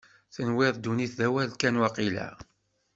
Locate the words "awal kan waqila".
1.27-2.27